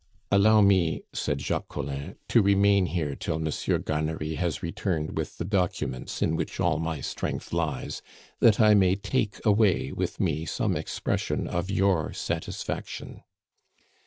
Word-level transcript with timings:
"Allow 0.31 0.61
me," 0.61 1.03
said 1.13 1.41
Jacques 1.43 1.67
Collin, 1.67 2.15
"to 2.29 2.41
remain 2.41 2.87
here 2.87 3.15
till 3.15 3.37
Monsieur 3.37 3.77
Garnery 3.77 4.33
has 4.33 4.63
returned 4.63 5.15
with 5.15 5.37
the 5.37 5.45
documents 5.45 6.23
in 6.23 6.35
which 6.35 6.59
all 6.59 6.79
my 6.79 7.01
strength 7.01 7.53
lies, 7.53 8.01
that 8.39 8.59
I 8.59 8.73
may 8.73 8.95
take 8.95 9.45
away 9.45 9.91
with 9.91 10.19
me 10.19 10.43
some 10.47 10.75
expression 10.75 11.47
of 11.47 11.69
your 11.69 12.13
satisfaction." 12.13 13.21